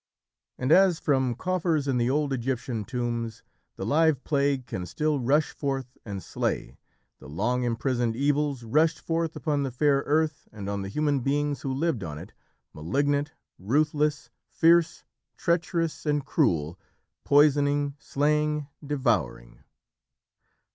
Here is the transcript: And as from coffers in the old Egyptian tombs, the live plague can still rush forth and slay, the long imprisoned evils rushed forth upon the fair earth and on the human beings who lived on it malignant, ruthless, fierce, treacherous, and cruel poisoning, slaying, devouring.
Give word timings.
And 0.57 0.71
as 0.71 0.99
from 0.99 1.35
coffers 1.35 1.87
in 1.87 1.97
the 1.97 2.09
old 2.09 2.33
Egyptian 2.33 2.85
tombs, 2.85 3.43
the 3.75 3.85
live 3.85 4.23
plague 4.23 4.65
can 4.65 4.87
still 4.87 5.19
rush 5.19 5.51
forth 5.53 5.95
and 6.03 6.23
slay, 6.23 6.79
the 7.19 7.29
long 7.29 7.61
imprisoned 7.61 8.15
evils 8.15 8.63
rushed 8.63 8.99
forth 8.99 9.35
upon 9.35 9.61
the 9.61 9.69
fair 9.69 9.99
earth 10.07 10.47
and 10.51 10.67
on 10.67 10.81
the 10.81 10.89
human 10.89 11.19
beings 11.19 11.61
who 11.61 11.71
lived 11.71 12.03
on 12.03 12.17
it 12.17 12.33
malignant, 12.73 13.33
ruthless, 13.59 14.31
fierce, 14.49 15.03
treacherous, 15.37 16.03
and 16.07 16.25
cruel 16.25 16.79
poisoning, 17.23 17.93
slaying, 17.99 18.67
devouring. 18.83 19.59